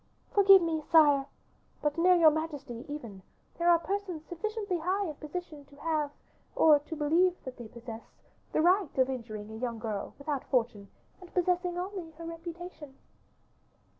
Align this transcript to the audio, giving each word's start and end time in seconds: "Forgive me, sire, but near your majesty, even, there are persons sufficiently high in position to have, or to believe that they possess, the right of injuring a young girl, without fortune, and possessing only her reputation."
"Forgive 0.33 0.63
me, 0.63 0.81
sire, 0.91 1.27
but 1.83 1.95
near 1.95 2.15
your 2.15 2.31
majesty, 2.31 2.83
even, 2.89 3.21
there 3.59 3.69
are 3.69 3.77
persons 3.77 4.25
sufficiently 4.27 4.79
high 4.79 5.05
in 5.05 5.13
position 5.17 5.63
to 5.65 5.75
have, 5.75 6.09
or 6.55 6.79
to 6.79 6.95
believe 6.95 7.35
that 7.43 7.57
they 7.57 7.67
possess, 7.67 8.17
the 8.51 8.61
right 8.63 8.97
of 8.97 9.11
injuring 9.11 9.51
a 9.51 9.57
young 9.57 9.77
girl, 9.77 10.15
without 10.17 10.45
fortune, 10.49 10.89
and 11.21 11.31
possessing 11.35 11.77
only 11.77 12.09
her 12.13 12.25
reputation." 12.25 12.97